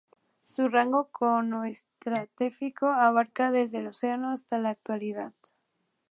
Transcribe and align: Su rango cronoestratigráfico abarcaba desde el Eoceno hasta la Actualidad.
Su 0.47 0.67
rango 0.67 1.11
cronoestratigráfico 1.11 2.87
abarcaba 2.87 3.51
desde 3.51 3.77
el 3.77 3.85
Eoceno 3.85 4.31
hasta 4.31 4.57
la 4.57 4.69
Actualidad. 4.71 5.31